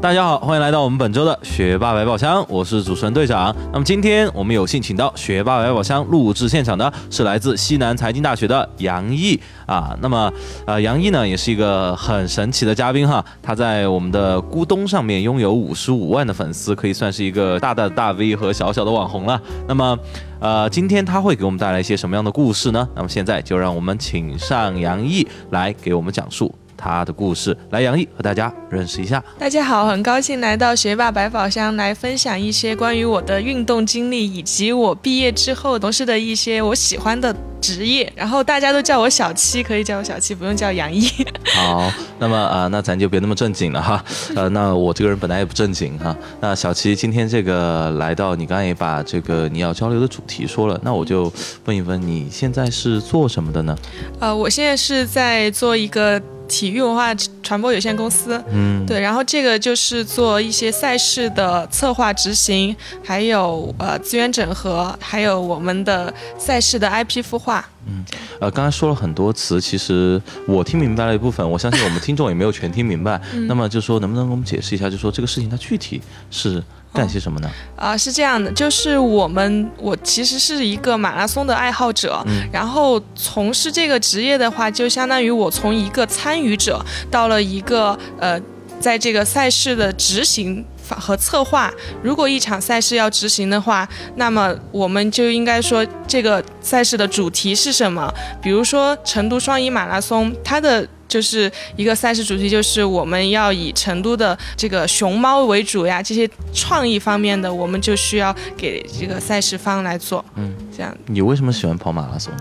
[0.00, 3.54] 大家好，欢迎来到我们本周的学霸百宝箱，我是主持人队长。
[3.70, 9.94] 那么今天我们有幸请到学霸百宝箱录制现场的是来自西南财经大学的杨毅啊。
[10.00, 10.32] 那么
[10.64, 19.38] 呃，杨毅呢也是一个很神奇的嘉宾哈，他在我们的咕咚上面拥有五十五万的粉丝，可以算是一个大大的大 V 和小小的网红了。
[19.68, 19.98] 那么
[20.40, 22.88] 呃，今天他会给我们带来一些什么样的故事呢？
[22.96, 26.54] 那么现在就让我们请上杨毅来给我们讲述。
[26.80, 29.22] 他的故事，来杨毅和大家认识一下。
[29.38, 38.10] 大家好，很高兴来到学霸百宝箱来分享一些关于我的运动经历，以及我毕业之后从事的一些我喜欢的职业。
[38.16, 41.06] 然后大家都叫我小七，可以叫我小七，不用叫杨毅。
[41.54, 44.02] 好，那么啊，那咱就别那么正经了哈。
[44.34, 46.16] 呃，那我这个人本来也不正经哈。
[46.40, 51.30] 那小七今天这个来到，你刚才也把这个你要交流的主题说了，那我就
[51.66, 53.76] 问一问，你现在是做什么的呢？
[54.20, 56.20] 呃，我现在是在做一个。
[56.50, 67.64] 体育文化传播有限公司，嗯，对，然后这个就是做一些赛事的策划执行，还有呃资源整合，还有我们的赛事的 IP 孵化。
[67.86, 68.04] 嗯，
[68.40, 73.20] 呃，刚才说了很多词，其实我听明白了一部分，我相信我们听众也没有全听明白。
[73.46, 76.62] 那么就说能不能给我们解释一下，就说这个事情它具体是？
[76.92, 77.50] 干些什么呢？
[77.76, 88.40] 啊，是这样的，就是我们我其实是一个马拉松的爱好者，然后从事这个职业的话，就相当于我从一个参与者到了一个呃，
[88.80, 91.72] 在这个赛事的执行和策划。
[92.02, 98.12] 如果一场赛事要执行的话，那么我们就应该说这个赛事的主题是什么？
[98.42, 100.88] 比如说成都双遗马拉松，它的。
[101.10, 110.24] 就是一个赛事主题，就是我们要以成都的这个熊猫为主呀，这些创意方面的，我们就需要给这个赛事方来做。
[110.36, 110.96] 嗯，这样。
[111.06, 112.32] 你为什么喜欢跑马拉松？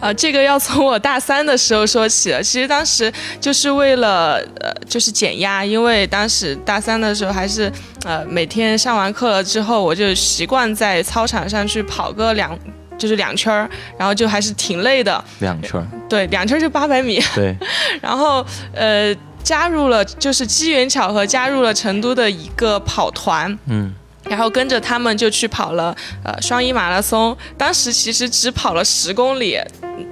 [0.00, 2.42] 呃，这个要从我大三的时候说起了。
[2.42, 7.72] 其实当时就是为了呃，就是减压，因为当时大三的时候还是
[8.04, 12.58] 呃，每天上完课了之后，我就习惯在操场上去跑个两。
[12.98, 15.24] 就是两圈儿，然后就还是挺累的。
[15.38, 17.22] 两圈儿，对，两圈儿就八百米。
[17.34, 17.56] 对，
[18.02, 18.44] 然后
[18.74, 23.94] 呃，加入了就是机缘巧合加入了成都的一个跑团，嗯，
[24.24, 27.34] 然后跟着他们就去跑了呃双一马拉松。
[27.56, 29.58] 当时其实只跑了十公里，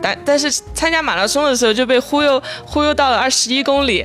[0.00, 4.02] 但但是参加马拉松的时候就被忽悠忽悠到了二十一公里。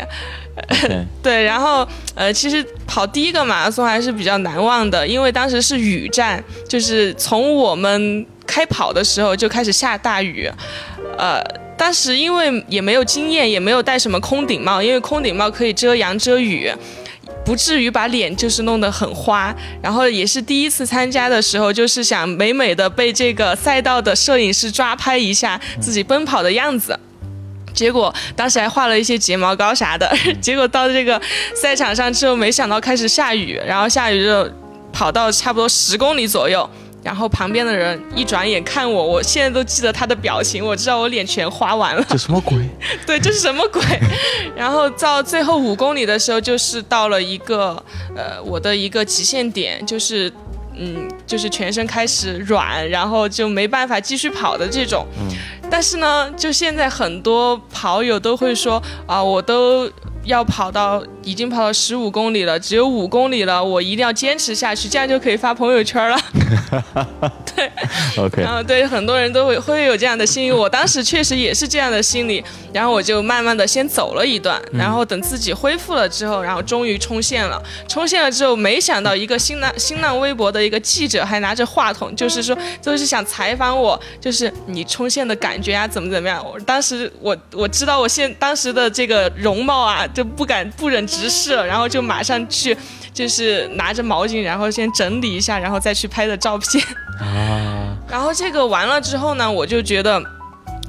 [1.24, 10.52] 对，然后呃，其实跑第一个马拉松还是比较难忘的，因为当时是雨战，就是从我们开跑的时候就开始下大雨，
[11.18, 11.42] 呃，
[11.78, 16.70] 当时因为也没有经验，也没有戴什么空顶帽，因为空顶帽可以遮阳遮雨，
[17.46, 19.56] 不至于把脸就是弄得很花。
[19.82, 27.00] 然后也是第一次参加的时候，就是想美美的被这个赛道的摄影师抓拍一下自己奔跑的样子。
[27.74, 31.20] 结果当时还画了一些睫毛膏啥的， 结果到这个
[31.56, 34.52] 赛场上之后，没想到开始下雨，然后下雨就
[34.92, 36.70] 跑到差不多十公里左右，
[37.04, 42.06] 然后旁边的人一转眼看我，我现在都记得他的表情，我知道我脸全花完了。
[42.08, 42.58] 这什么鬼？
[43.08, 43.82] 对，这是什么鬼？
[44.56, 47.84] 然后到最后五公里的时候，就是到了一个
[48.16, 50.32] 呃我的一个极限点，就是
[50.76, 55.06] 嗯就是全身开始软，然后就没办法继续跑的这种。
[55.70, 59.90] 但是呢，就现在很多跑友都会说啊，我都
[60.24, 66.20] 要跑到已经跑了十五公里了，只有五公里了，我一定要坚持下去，这样就可以发朋友圈了。
[67.56, 67.70] 对
[68.18, 72.44] ，OK，然后对很多人都会会有这样的心理，我当时确实也是这样的心理，
[72.74, 77.62] 然后我就慢慢的先走了一段，然后等自己恢复了之后，然后终于冲线了。
[77.88, 85.62] 冲线了之后，没想到一个新浪新浪微博的一个记者还拿着话筒，就是说就是想采访我，就是你冲线的感。
[85.62, 86.44] 觉啊，怎么怎么样？
[86.44, 92.76] 我当时我我知道我现当时的这个容貌啊，就不敢不忍直视了，然后就马上去，
[93.14, 96.84] 就是拿着毛巾，然后先整理一下，然后再去拍的照片。
[97.20, 97.98] 啊。
[98.10, 100.22] 然后这个完了之后呢，我就觉得，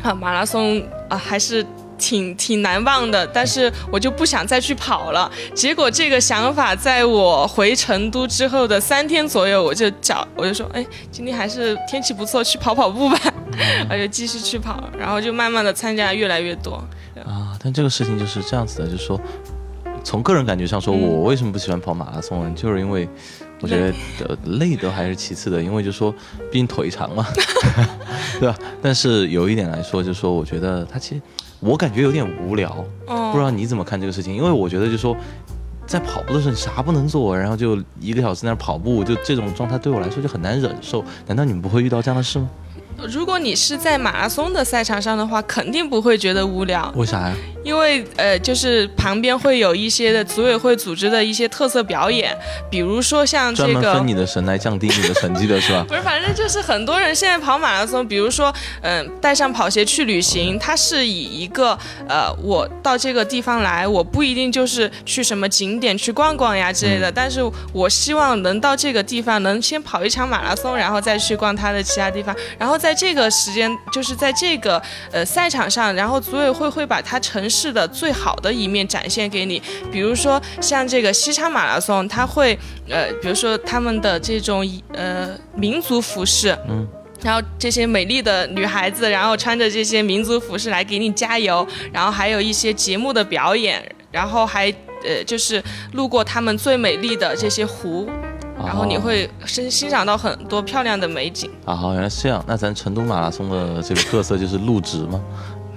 [0.02, 1.66] 啊，马拉松啊还是。
[1.98, 5.30] 挺挺难忘的，但是我就不想再去跑了。
[5.54, 13.16] 结果这个想法在我回成都之后的三天左右，我就找我就说，哎，今天还是天气不错，去跑跑步吧。
[13.88, 16.75] 我就继续去跑，然后就慢慢的参加越来越多。
[17.25, 19.20] 啊，但这个事情就是这样子的，就是说，
[20.04, 22.52] 从个人感觉上说，我为什么不喜欢跑马拉松呢？
[22.54, 23.08] 就是因为
[23.60, 23.94] 我觉得
[24.44, 26.12] 累都还是其次的，因为就说
[26.50, 27.26] 毕竟腿长嘛，
[28.40, 28.56] 对吧？
[28.81, 31.22] 但是有一点来说，就是说我觉得它其实。
[31.64, 34.34] 我感觉有点无聊，不知道你怎么看这个事情？
[34.34, 35.16] 因为我觉得，就说
[35.87, 41.04] 在跑步的时候你啥不能做，然后就一个小时在那跑步，就这种状态对我来说就很难忍受。
[41.28, 42.50] 难道你们不会遇到这样的事吗？
[43.08, 46.93] 如果你是在马拉松的赛场上的话，肯定不会觉得无聊。
[46.96, 47.37] 为啥呀？
[47.62, 52.37] 因为呃，就是旁边会有一些的组委会组织的一些特色表演，
[52.70, 55.85] 比如说像这个专门分你的神来降低你的成绩的是吧？
[55.88, 61.79] 不是，反正就是很多人现在跑马拉松，比如说嗯，带上跑鞋去旅行，它是以一个
[62.09, 67.41] 呃，我到这个地方来，我不一定就是去什么景点去逛逛呀之类的，但是
[67.73, 74.81] 我希望能到这个地方，能先跑一场马拉松，然后再去逛它的其他地方，然后在这个时间，就是在这个
[75.12, 79.60] 呃赛场上，然后组委会会把它城市的最好的一面展现给你，
[79.93, 82.58] 比如说像这个西昌马拉松，它会
[82.88, 86.88] 呃，比如说他们的这种呃民族服饰，嗯。
[87.22, 94.69] 然后这些美丽的女孩子，然后穿着这些民族服饰来给你加油，然后还有一些节目的表演，然后还
[95.04, 95.62] 呃就是
[95.93, 98.10] 路过他们最美丽的这些湖。
[98.64, 101.75] 然后你会欣欣赏到很多漂亮的美景啊！
[101.75, 102.44] 好，原来是这样。
[102.46, 105.20] 那咱成都马拉松的这个特色就是路直吗？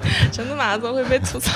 [0.31, 1.51] 成都马拉松会被吐槽。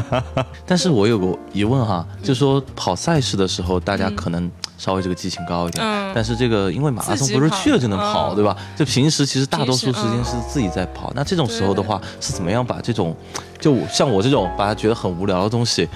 [0.66, 5.84] 但是我有个疑问哈，就说跑赛事的时候，大家可能稍微这个激情高一点。
[5.84, 6.12] 嗯。
[6.14, 8.56] 但是这个因为马拉松不是去了就能跑，对吧？
[8.76, 11.12] 就平时其实大多数时间是自己在跑。
[11.14, 13.14] 那这种时候的话，是怎么样把这种，
[13.60, 15.88] 就像我这种把它觉得很无聊的东西？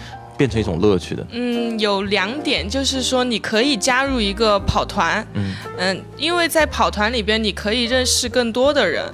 [0.42, 5.54] 变成一种乐趣的，嗯，有两点，就是说你可以加入一个跑团，嗯。
[5.78, 9.04] 嗯，因为在跑团里边你可以认识更多的人，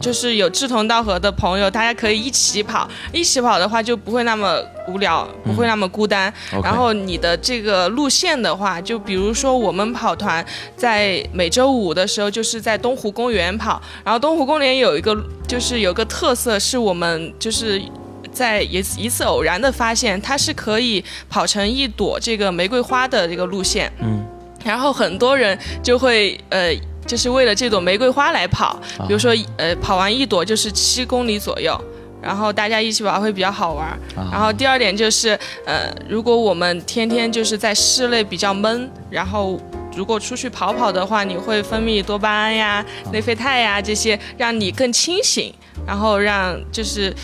[0.00, 4.58] 就是有志同道合的朋友，大家可以一起跑，一起跑的话就不会那么
[4.88, 6.32] 无聊，不会那么孤单。
[6.62, 10.42] 然后你的这个路线的话，就比如说我们跑团
[10.74, 15.14] 在每周五的时候就是在东湖公园跑，然后东湖公园有一个
[15.46, 17.82] 就是有个特色是我们就是。
[18.32, 24.24] 在一次一次偶然的发现，它是可以跑成一朵这个玫瑰花的这个路线，嗯，
[24.64, 26.74] 然后很多人就会呃，
[27.06, 31.78] 就是为了这朵玫瑰花来跑，比如说呃，跑完一朵就是七公里左右，
[32.20, 33.98] 然后大家一起玩会比较好玩。
[34.30, 39.58] 然后第二点就是呃，如果我们天天就是在室内比较闷，然后
[39.96, 45.52] 如果出去跑跑的话，你会分泌多巴胺呀、内啡肽呀这些，让你更清醒，
[45.86, 47.14] 然后让就是。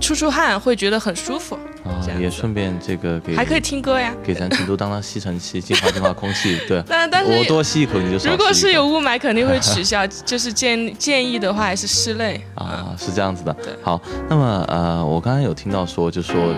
[0.00, 6.58] 出出汗会觉得很舒服啊，也顺便这个给还可以听歌呀，给咱成都当当吸尘器，净化净化空气。
[6.68, 13.56] 对，但但是我多吸一口你就如果是有雾霾肯定会取消， 就是建建议的话还是室内啊，是这样子的。
[13.82, 16.54] 好，那么呃，我刚刚有听到说，就说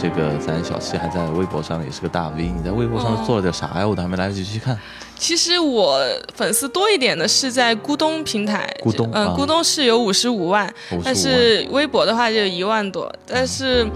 [0.00, 3.86] 这个咱小七还在微博上也是个大 V，你在微博上做了点啥呀？
[3.86, 4.78] 我都还没来得及去看。
[5.22, 6.04] 其实我
[6.34, 10.68] 粉丝多一点的是在咕咚平台，咕咚，嗯，咕咚是有五十五万，
[11.04, 13.86] 但是微博的话就一万多，但是。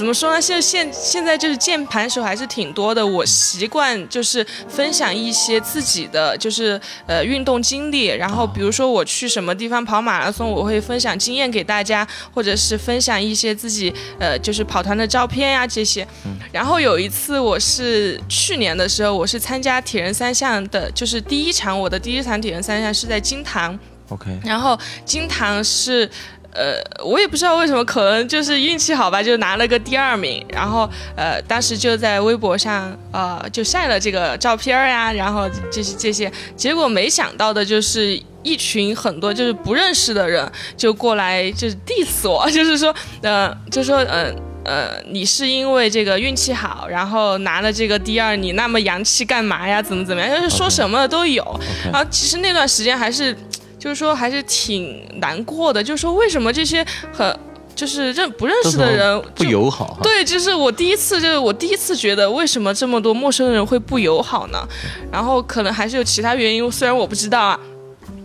[0.00, 0.40] 怎么说呢？
[0.40, 3.06] 现现现在就是键盘手还是挺多的。
[3.06, 16.08] 我习惯就是分享一些自己的就是呃运动经历，然后比如说我去什么地方跑马拉松，我会分享经验给大家，或者是分享一些自己呃就是跑团的照片呀这些。
[16.50, 23.78] 然后有一次我是去年的时候，我是参加铁人三项的，就是第一场我的第一场铁人三项是在金堂。
[24.08, 24.30] OK。
[24.42, 26.10] 然后金堂是。
[26.52, 30.44] 呃，我也不知道为什么，可能就是运气好吧，就拿了个第二名。
[30.48, 36.30] 然后，呃，当时就在微博上，呃，就晒了这个照片呀，然后这些这些。
[36.56, 42.92] 结果没想到的就是一群很多就是不认识的人就过来就是 diss 我，就是说，
[43.22, 49.80] 呃，就说，呃呃，你是因为这个运气好，然后拿了这个第二，你那么洋气干嘛呀？
[49.80, 50.40] 怎么怎么样？
[50.42, 51.44] 就是说什么都有。
[51.92, 53.36] 然后其实那段时间还是。
[53.80, 57.36] 就是说还是挺难过的，就是说为什么这些很
[57.74, 59.98] 就是认不认识的人不友好？
[60.02, 64.58] 对，就是我第一次，就是我第一次觉得为什么这么多陌生人会不友好呢？
[65.10, 67.58] 然后可能还是有其他原因，虽然我不知道啊。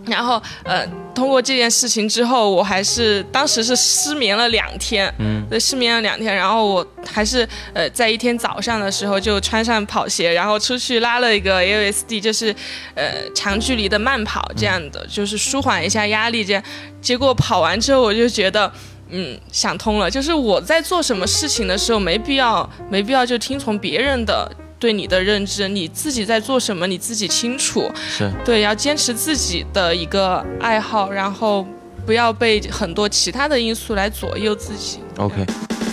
[0.07, 12.55] 然后，呃，通过这件事情之后，我还是当时是失眠了两天，嗯，对失眠了两天，然后我还是呃，在一天早上的时候就穿上跑鞋，然后出去拉了一个 L S D，就是
[12.93, 16.63] 呃长距离的慢跑这样的，就是舒缓一下压力这样。
[17.01, 18.71] 结果跑完之后，我就觉得，
[19.09, 24.51] 嗯，想通了，就是我在做什么事情的时候，没必要没必要就听从别人的。
[24.77, 27.91] 对你的认知，你自己在做什么，你自己清楚。
[28.09, 31.65] 是对，要坚持自己的一个爱好，然后
[32.05, 34.99] 不要被很多其他的因素来左右自己。
[35.17, 35.45] OK。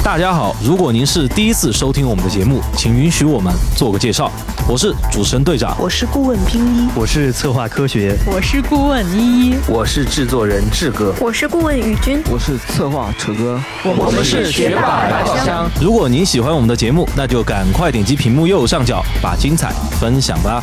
[0.05, 4.29] 大家好，如果您是第一次收听我们的节目，请允许我们做个介绍。
[4.69, 15.71] 我是主持人队长，我是顾问拼一，我是策划科学，我是顾问依依，我是制作人志哥，我是顾问宇军，我是策划楚哥，我们是学霸百宝箱。
[15.81, 20.61] 如果您喜欢我们的节目，那就赶快点击屏幕右上角，把精彩分享吧。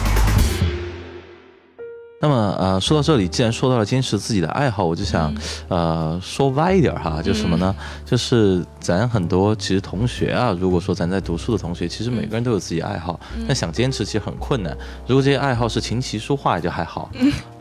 [2.22, 5.34] 那么呃，说到这里，既然说到了坚持自己的爱好，我就想
[5.70, 7.74] 呃说歪一点哈，就什么呢？
[8.06, 14.78] 就是咱很多其实同学啊，如果说咱在读书的同学，其实每个人都有自己爱好，但想坚持其实很困难。
[15.08, 17.10] 如果这些爱好是琴棋书画也就还好，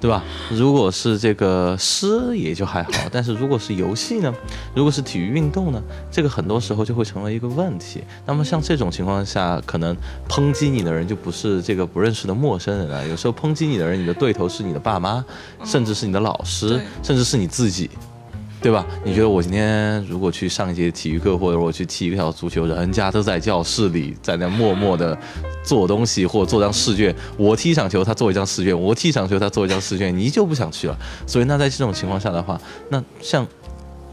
[0.00, 0.24] 对吧？
[0.50, 4.34] 如果是这个诗也就还好， 但是如果是游戏呢？
[4.74, 5.80] 如果是体育运动呢？
[6.10, 8.02] 这个很多时候就会成为一个问题。
[8.26, 9.96] 那么像这种情况下，可能
[10.28, 13.06] 抨击你的人就不是这个不认识的陌生人了。
[13.06, 14.47] 有时候抨击你的人，你的对头。
[14.48, 15.24] 是你的爸妈，
[15.64, 17.90] 甚至是你的老师，甚至是你自己，
[18.60, 18.86] 对吧？
[19.04, 25.16] 你觉得我今天如果去上一节体育课，或者我去踢一条足球，人家都在教室里在那默默的
[25.62, 27.14] 做东西，或者做张试卷。
[27.36, 30.16] 我踢一场球，他做一张试卷；我踢一场球，他做一张试卷。
[30.16, 30.96] 你就不想去了。
[31.26, 33.46] 所以，那在这种情况下的话，那像。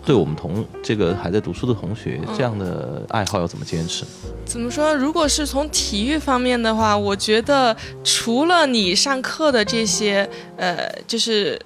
[0.05, 4.05] 对我们同这个还在读书的同学，这样的爱好要怎么坚持？
[4.45, 4.93] 怎么说？
[4.93, 11.59] 如果是从体育方面的话，我觉得除了你上课的这些，呃，就是。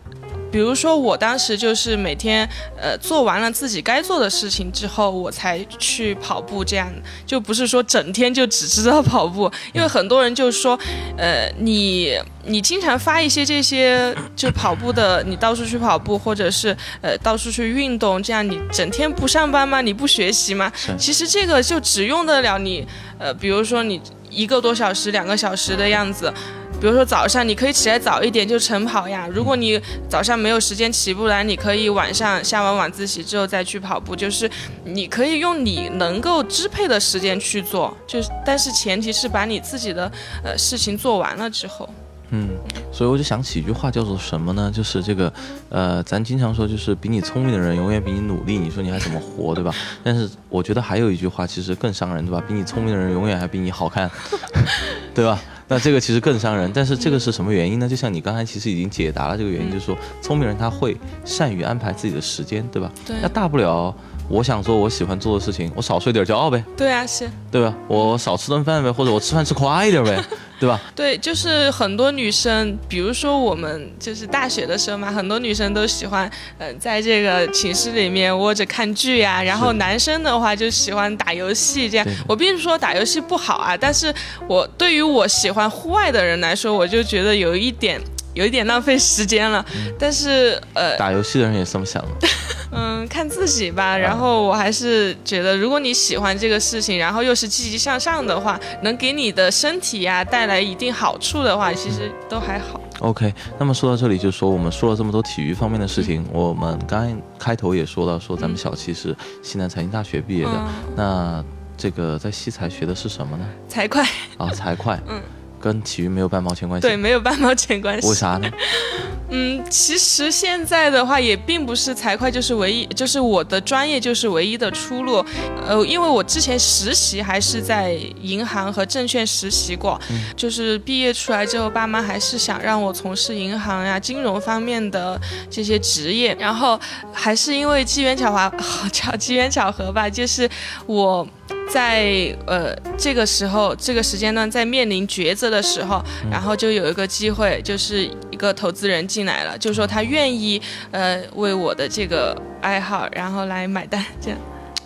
[0.51, 6.91] 比如说，我当时就是每天，呃，做完了自己该做的事情之后，我才去跑步，这样
[7.25, 9.51] 就不是说整天就只知道跑步。
[9.73, 10.77] 因为很多人就说，
[11.17, 19.81] 呃，你你经常发一些这些就跑步的，你到处去跑步，或者是呃到处去运动，这样你整天不上班吗？
[19.81, 20.71] 你不学习吗？
[20.97, 22.87] 其实这个就只用得了你，
[23.19, 26.33] 呃，比如说你一个多小时、两个小时的样子。
[26.79, 29.27] 比如说早上你可以起来早一点就晨跑呀。
[29.31, 34.15] 如果你早上没有时间起不来，你可以晚上下完晚自习之后再去跑步。
[34.15, 34.50] 就是
[34.86, 40.12] 你可以用你能够支配的时间去做，就是但是前提是把你自己的
[40.43, 41.89] 呃事情做完了之后。
[42.31, 42.48] 嗯，
[42.93, 44.71] 所以我就想起一句话叫做什么呢？
[44.74, 45.33] 就是这个
[45.69, 49.74] 呃，咱经常说就是比你聪明的人永远比你努力，你说你还怎么活，对吧？
[50.03, 52.39] 但是我觉得还有一句话其实更伤人，对吧？
[52.48, 54.09] 比你聪明的人永远还比你好看，
[55.13, 55.39] 对吧？
[55.69, 57.88] 那这个其实更伤人，但是这个是什么原因呢？
[57.88, 62.91] 就像你刚才其实已经解答了这个原因，就是说聪明人他会善于安排自己的时间，对吧？
[63.05, 63.15] 对。
[63.21, 63.95] 那大不了
[64.29, 66.63] 我想做我喜欢做的事情，我少睡点觉呗。
[66.77, 67.29] 对啊，是。
[67.51, 67.75] 对吧？
[67.88, 70.24] 我少吃顿饭呗，或者我吃饭吃快一点呗。
[70.59, 70.79] 对吧？
[70.93, 79.41] 对，就是很多女生，比如说我们就是大学的时候嘛，很多女生都喜欢，嗯，在这个寝室里面窝着看剧呀。
[79.41, 82.05] 然后男生的话就喜欢打游戏这样。
[82.27, 84.13] 我并不是说打游戏不好啊，但是
[84.48, 88.00] 我对于我喜欢户外的人来说，我就觉得有一点。
[88.39, 89.63] 有一点浪费时间了，
[90.00, 92.27] 但是呃，打游戏的人也这么想的。
[92.72, 93.98] 嗯，看自己吧。
[93.98, 102.79] 然后我还是觉得，如果你喜欢这个事情，然后又是积极向上的话，能给你的身体呀带来一定好处的话，其实都还好。
[103.00, 110.51] OK，那么说到这里，就说我们说了这么多体育方面的事情，我们刚开头也说到，说咱们小七是西南财经大学毕业的，
[110.96, 111.43] 那
[111.75, 113.46] 这个在西财学的是什么呢？
[113.67, 114.01] 财会。
[114.38, 114.98] 啊，财会。
[115.10, 115.22] 嗯。
[115.59, 116.87] 跟体育没有半毛钱关系。
[116.87, 118.07] 对，没有半毛钱关系。
[118.07, 118.49] 为啥呢？
[119.31, 125.23] 嗯，其实现在的话也并不是财会就是唯一，就是我的专业就是唯一的出路。
[125.67, 127.91] 呃，因为我之前实习还是在
[128.23, 130.01] 银行和证券实习过，
[130.35, 136.35] 就是毕业出来之后，爸妈还是想让我从事银行呀、金融方面的这些职业。
[136.39, 136.79] 然后
[137.13, 140.49] 还是因为机缘巧合，好 巧机缘巧合吧，就是
[140.87, 141.27] 我。
[141.69, 150.61] 在呃这个时候这个时间段在面临抉择的时候，然后就有一个机会，就是一个投资人进来了，就说他愿意
[150.91, 154.39] 呃为我的这个爱好然后来买单，这样。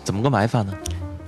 [0.04, 0.72] 怎么个买法呢？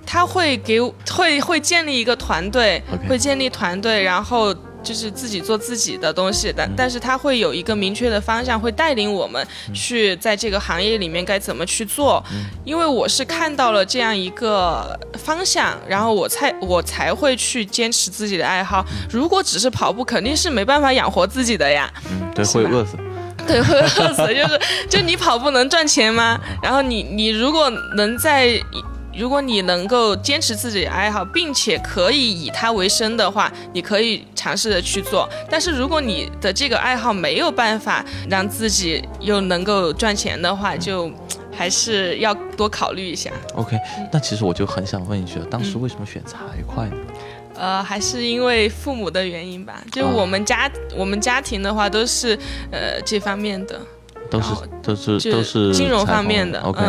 [0.04, 4.54] 他会给会会建立一个团队，会建立团队，然后。
[4.86, 12.22] 就是自己做自己的东西，但但是他会有一个明确的方向，会带领我们去在这个行业里面该怎么去做。
[12.64, 18.86] 因为我是看到了这样一个方向，然后我才我才会去坚持自己的爱好。
[19.10, 21.92] 如果只是跑步，肯定是没办法养活自己的呀。
[22.08, 22.96] 嗯，对，会饿死。
[23.44, 24.22] 对，会饿死。
[24.34, 26.40] 就是就你跑步能赚钱吗？
[26.62, 28.62] 然后你你如果能在。
[29.18, 35.28] 如果你能够坚持自己的爱好，并且可以以它为生的话，你可以尝试着去做。
[35.48, 41.10] 但是如果你的这个爱好没有办法让自己又能够赚钱的话，就
[41.50, 43.30] 还是要多考虑一下。
[43.54, 43.78] OK，
[44.12, 46.96] 那其实我就很想问一句了，当时为什么选财会呢？
[47.58, 49.82] 呃，还是因为父母的原因吧。
[49.90, 52.38] 就我们家，我们家庭的话都是
[52.70, 53.80] 呃这方面的，
[54.28, 54.48] 都是
[54.82, 56.60] 都是都是金融方面的。
[56.60, 56.82] OK，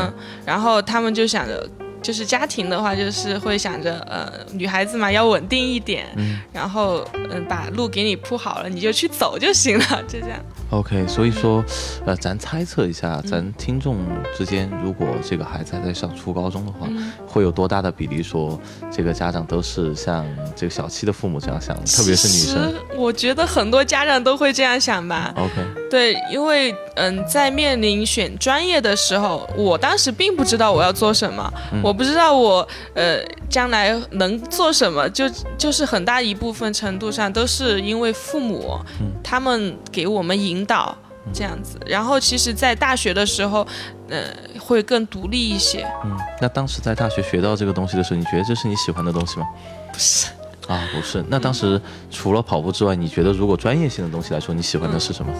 [0.45, 1.65] 然后他们就想着。
[2.07, 6.05] 就是家庭的话，就是会想着呃女孩子嘛要稳定一点，
[6.53, 10.39] 然后嗯把路给你铺好了，你就去走就行了，就这样。
[10.69, 11.63] OK，所以说，
[12.05, 13.97] 呃，咱猜测一下，咱听众
[14.37, 16.87] 之间，如果这个孩子还在上初高中的话，
[17.25, 18.59] 会有多大的比例说
[18.91, 25.33] 这个家长都是像这个小七的父母这样想的，特别是女生我觉得很多家长都会这样想吧。
[25.37, 25.53] ？OK，
[25.89, 31.49] 对，因为嗯，在面临选专业的时候，我当时并不知道我要做什么，
[31.81, 33.19] 我不知道我呃
[33.49, 35.23] 将来能做什么，就
[35.57, 38.77] 就是很大一部分程度上都是因为父母、
[39.23, 40.97] 他们给我们引导
[41.33, 41.79] 这样子。
[41.85, 43.65] 然后其实，在大学的时候，
[44.09, 44.25] 呃，
[44.59, 45.85] 会更独立一些。
[46.03, 49.45] 嗯，那当时在大学学到这个东西的时候，你觉得这是你喜欢的东西吗？
[49.91, 50.27] 不是，
[50.67, 51.23] 啊，不是。
[51.29, 55.33] 那当时除了跑步之外，你觉得如果专业性的东西来说，你喜欢的是什么？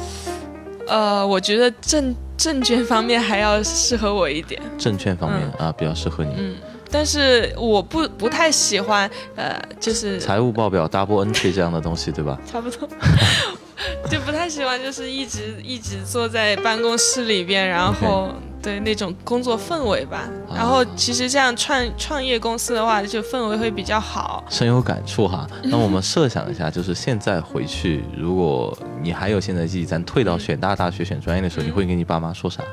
[0.88, 4.62] 呃，我觉得证证券方面还要适合我一点。
[4.77, 6.33] 证券方面、啊，比较适合你。
[6.38, 6.55] 嗯
[6.89, 12.39] 但是我不不太喜欢，呃，就是财务报表 double entry 这样的东西，对吧？
[12.50, 12.88] 差不多，
[14.10, 18.29] 就不太喜欢，就是一直一直坐在办公室里边，然后
[18.62, 20.29] 对那种工作氛围吧。
[20.53, 24.44] 然后其实这样创创业公司的话，就氛围会比较好。
[24.50, 25.48] 深有感触哈。
[25.63, 32.63] 那我们设想一下，就是现在回去，如果你还有现在记忆，咱退到选大大学选专业的时候，你会跟你爸妈说啥？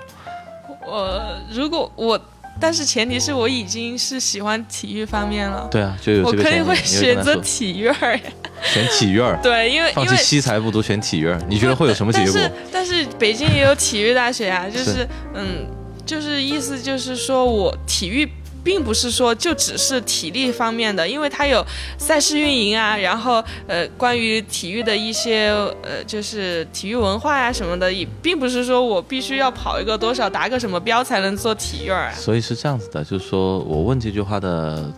[0.87, 2.21] 我如果我，
[2.61, 5.67] 但是前提是我已经是喜欢体育方面了。
[5.71, 8.23] 对啊，就有我可以会选择体育儿呀，
[8.65, 12.53] 选体育儿， 对，因为因为放弃西财不读选体育儿，你觉得会有什么结果但是？
[12.73, 15.67] 但是北京也有体育大学啊，就是是嗯，
[16.05, 18.29] 就是意思就是说我体育。
[18.65, 21.63] 并不是说就只是体力方面的，因为它有
[21.99, 25.51] 赛事运营啊，然后呃，关于体育的一些
[25.83, 32.13] 呃，就是体育文化呀、什么的，也并不是说我必须要跑一个多少达个什么标才能做体育儿啊。
[32.15, 34.91] 所以是这样子的，就是说我问这句话的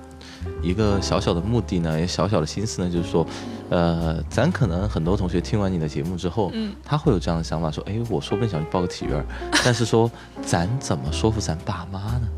[0.63, 3.27] 一个小小的目的呢，也小小的心思呢，就是说，
[3.71, 9.25] 呃，咱可能很多同学听完你的节目之后，嗯他会有这样的想法，说，哎，我说不定想去报个体院，
[9.65, 10.11] 但是说
[10.43, 12.29] 咱怎么说服咱爸妈呢？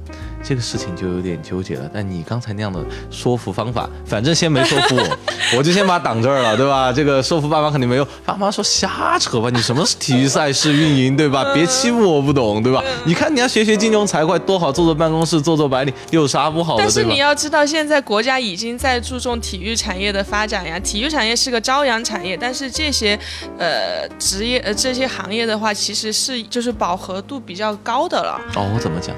[0.42, 1.90] 这个事情就有点纠结了。
[1.92, 5.18] 但你刚才那样的说服方法，反正先没说服我，
[5.58, 6.92] 我就先把他挡这儿了，对吧？
[6.92, 11.52] 这个说服爸妈肯定没有，爸妈说瞎扯吧，你什么体育赛事运营，对吧？
[11.52, 12.82] 别欺负我不懂，对吧？
[13.04, 17.18] 你看你要学学金融财会，多好，坐坐办公室，做做白领，有啥不好的，但是你？
[17.18, 20.78] 要知道，现在国家已经在注重体育产业的发展呀。
[20.78, 23.18] 体育产业是个朝阳产业，但是这些
[23.58, 28.40] 呃职业呃这些行业的话，其实是就是饱和度比较高的了。
[28.54, 29.14] 哦，我怎么讲？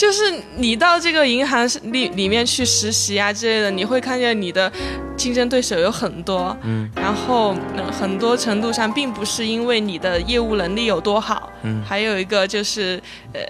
[0.00, 4.72] 就是你到这个银行里里面去实习啊之类的，你会看见你的
[5.14, 12.98] 竞争对手有很多，嗯，然后、呃很多程度上并不是因为你的业务能力有多好，嗯，还有一个就是
[13.34, 13.40] 呃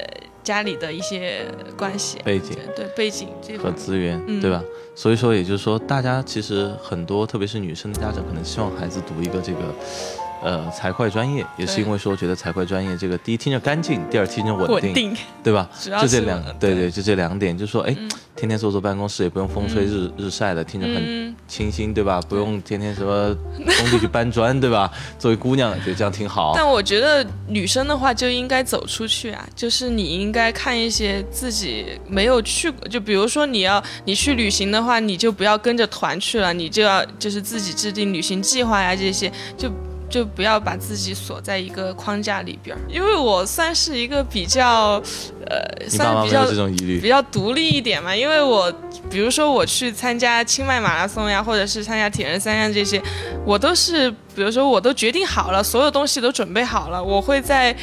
[0.42, 3.70] 家里的一些关系背景对背景这和。
[3.70, 4.60] 资源，嗯对吧？
[4.96, 9.72] 所以说，也就是说，大家其实很多，特别是女生的家长，可能希望孩子读一个这个。
[10.42, 15.68] 呃，财会专业也是因为说觉得财会专业这个第一听着干净，第二听着稳定，稳定，对吧？
[16.00, 17.94] 就这两对对对，就这两点，就说哎，
[18.34, 22.20] 天天坐坐办公室也不用风吹日日晒的，听着很嗯，清新，对吧？
[22.28, 24.90] 不用天天什么工地去搬砖，对吧？
[25.18, 26.52] 作为姑娘，觉得这样挺好。
[26.56, 39.70] 但我觉得女生的话就应该走出去啊，就是你应该看一些自己没有去过，就比如说你要你去旅行的话，你就不要跟着团去了，你就要就是自己制定旅行计划呀这些，就
[40.10, 42.80] 就不要把自己锁在一个框架里边儿。
[42.88, 45.00] 因为我算是一个比较，
[45.46, 46.44] 呃，算比较
[46.76, 48.70] 比，较独立一点嘛，因为我
[49.08, 53.00] 比如说我去参加清迈马拉松呀，或者是参加铁人三项这些，
[53.46, 57.74] 我都是比如说我都决定好了，所有东西都准备好了，我会在。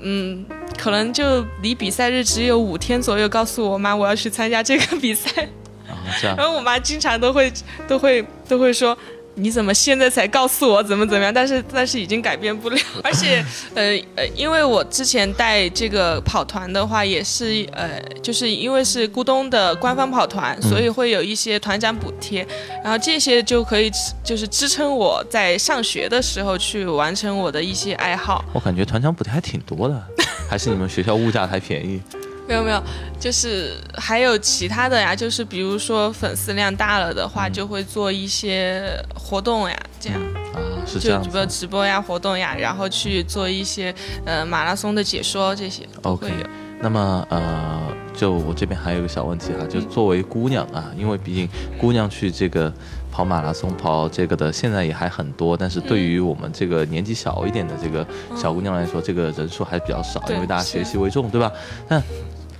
[0.00, 0.46] 嗯，
[0.78, 5.42] 可能就离比赛日只有五天左右，告诉我妈我要去参加这个比赛，
[5.88, 7.52] 啊，这样 然后我妈经常都会
[7.88, 8.96] 都会都会说。
[9.38, 11.32] 你怎么现在才告诉我怎么怎么样？
[11.34, 22.46] 但是但是已经改变不了， 而且呃呃，因为我之前带这个跑团的话，也是呃，就是因为是咕咚的官方跑团，所以会有一些团长补贴，
[22.82, 23.90] 然后这些就可以
[24.24, 28.44] 就是支撑我在上学的时候去完成我的一些爱好。
[28.52, 30.02] 我感觉团长补贴还挺多的，
[30.48, 32.00] 还是你们学校物价还便宜？
[32.48, 32.82] 没有没有，
[33.20, 40.18] 就是还有其他的呀，就是比如说粉丝量大了的话，就会做一些活动呀，这样
[40.54, 41.46] 啊，是这样子就比如。
[41.46, 46.32] 直播呀、活动呀，然后去做一些呃马拉松的解说这些都 OK。
[46.80, 51.48] 那么呃，就我这边还有一个小问题哈，就作为姑娘啊，因为毕竟
[51.80, 52.72] 姑娘去这个
[53.10, 58.06] 跑马拉松、跑这个的，现在也还很多，但是对于我们这个年纪小一点的这个
[58.36, 61.50] 小姑娘来说，这个人数还比较少，因为大家学习为重，对吧？
[61.88, 62.00] 但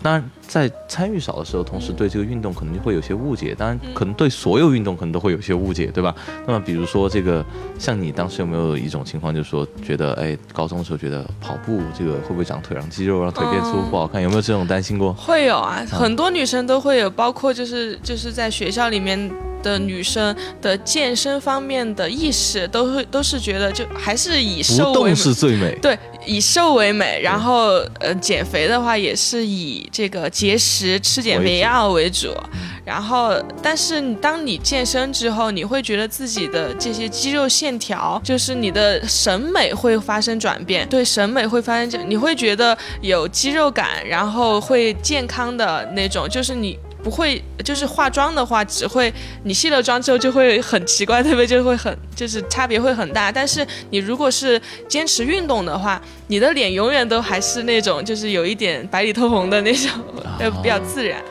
[0.03, 3.55] 当然，在参与少的时候，同时对这个运动可能就会有些误解。
[3.57, 6.15] 当然，可能对所有运动可能都会有些误解，对吧？
[6.47, 7.45] 那么，比如说这个，
[7.79, 14.23] 像你当时有没有一种情况，就是说觉得，哎，高中的时候觉得跑步这个会不会长腿，让肌肉让腿变粗不好看？
[14.23, 15.13] 有没有这种担心过？
[15.15, 19.31] 会有啊，很多女生都会有，包括就是就是在学校里面。
[19.61, 20.33] 的女生
[20.63, 27.21] 的健身方面的意识都会都是觉得就还是以瘦为是最美，对，以瘦为美。
[27.23, 32.35] 然后呃，减肥的话也是以这个节食吃减肥药为主。
[32.85, 46.79] 然后，但是你当你健身之后，你会觉得自己的这些肌肉线条，就是你的审美会发生转变，对审美会发生，你会觉得有肌肉感，然后会健康的那种，就是你。
[47.03, 49.13] 不会，就是化妆的话，只会
[49.45, 53.31] 你卸了妆之后就会很奇怪，特别就会很，就是差别会很大。
[53.31, 59.91] 但是你如果是坚持运动的话，你的脸永远都还是那种，就是有一点白里透红的那种，
[60.39, 61.23] 就，比较自然。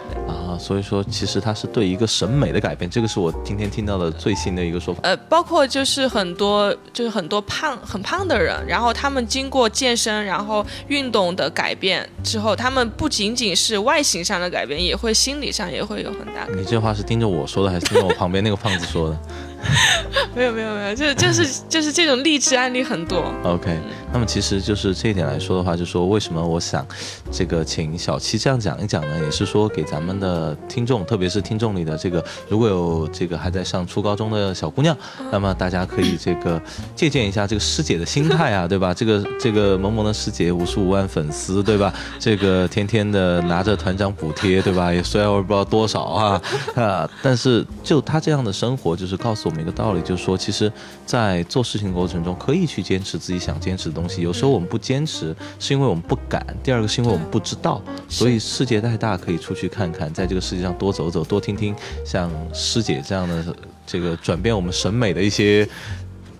[0.59, 4.99] 所以说，其实它是对一个审美的改变，这个是我今天听到的最新的一个说法。
[5.03, 16.47] 呃，包括就是很多就是很多胖很胖的人，然后他们经过健身然后运动的改变之后，他们不仅仅是外形上的改变，也会心理上也会有很大。
[16.55, 19.17] 你这话是盯着我说的，还是盯着我旁边那个胖子说的？
[20.35, 23.23] 没有没有没有，就就是就是这种励志案例很多。
[23.43, 23.77] OK，
[24.13, 26.85] 那么其实就是这一点来说的话，就说为什么我想
[27.31, 29.23] 这个请小七这样讲一讲呢？
[29.23, 34.95] 也是说给咱们的听众，特别是听众里的这个如果有这个还在上初高中的小姑娘，
[35.31, 36.61] 那么大家可以这个
[36.95, 38.93] 借鉴一下这个师姐的心态啊， 对吧？
[38.93, 41.91] 这个这个萌萌的师姐五十五万粉丝，对吧？
[42.19, 44.93] 这个天天的拿着团长补贴，对吧？
[44.93, 46.41] 也虽然我不知道多少啊
[46.75, 49.57] 啊，但是就她这样的生活，就是告诉我们。
[49.57, 50.71] 一个道理就是说，其实，
[51.05, 54.21] 在做事情过程中，可以去坚持自己想坚持的东西。
[54.21, 57.81] 有时候我们不坚持，是因为我们不敢；第二个是因为我们不知道。
[58.07, 63.55] 所以世界太大，可以出去看看，在这个世界上多走走，多听听像师姐这样的
[63.85, 65.67] 这个转变我们审美的一些。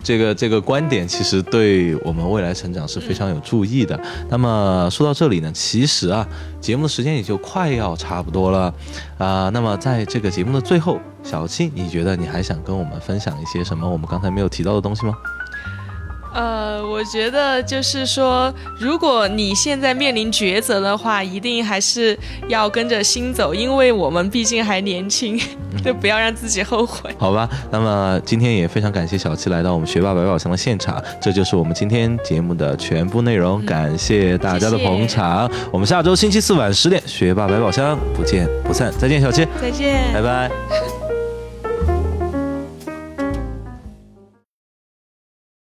[0.02, 3.98] 这个这个观点其实对我们未来成长是非常有注意的。
[4.28, 6.26] 那么说到这里呢，其实啊，
[6.60, 8.72] 节目的时间也就快要差不多了
[9.18, 9.50] 啊。
[9.52, 15.14] 那么在这个节目的最后，小七，你觉得你还想跟我们分享一些什么我们刚才没有提到的东西吗？
[16.32, 22.16] 呃，我觉得就是说，如果你现在面临抉择的话，一定还是
[22.48, 25.40] 要跟着心走，因为我们毕竟还年轻，
[25.84, 27.10] 就不要让自己后悔。
[27.18, 35.50] 好吧，那么今天也非常感谢小七来到我们学霸百宝箱的现场，这就是我们今天节目的全部内容，感谢大家的捧场。
[35.72, 40.97] 我们下周星期四晚十点，学霸百宝箱不见不散，再见，小七，再见，拜拜。